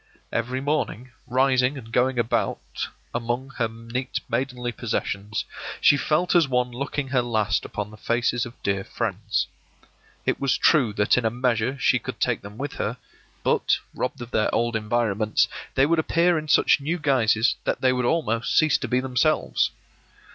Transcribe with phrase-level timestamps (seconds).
[0.31, 5.45] Every morning, rising and going about among her neat maidenly possessions,
[5.79, 9.45] she felt as one looking her last upon the faces of dear friends.
[10.25, 12.97] It was true that in a measure she could take them with her,
[13.43, 17.93] but, robbed of their old environments, they would appear in such new guises that they
[17.93, 19.69] would almost cease to be themselves.